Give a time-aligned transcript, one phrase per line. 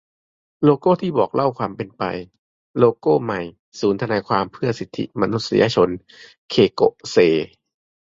[0.63, 2.03] โลโก้ที่บอกเล่าความเป็นไป:
[2.77, 3.41] โลโก้ใหม่
[3.79, 5.89] ศูนย์ทนายความเพื่อสิทธิมนุษยชน-
[6.49, 7.15] เคโกะ เซ